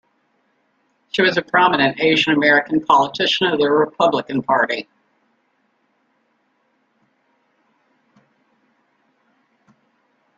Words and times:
She 1.11 1.21
was 1.21 1.37
a 1.37 1.43
prominent 1.43 1.99
Asian-American 1.99 2.83
politician 2.87 3.45
of 3.45 3.59
the 3.59 3.69
Republican 3.69 4.41
Party. 4.41 4.89